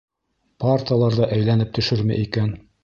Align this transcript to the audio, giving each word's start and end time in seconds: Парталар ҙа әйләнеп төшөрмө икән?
Парталар 0.65 1.19
ҙа 1.21 1.31
әйләнеп 1.39 1.79
төшөрмө 1.81 2.21
икән? 2.29 2.55